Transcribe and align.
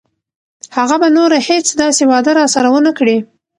هغه 0.77 0.95
به 1.01 1.07
نوره 1.17 1.39
هیڅ 1.49 1.67
داسې 1.81 2.01
وعده 2.11 2.31
راسره 2.39 2.67
ونه 2.71 2.91
کړي. 2.99 3.17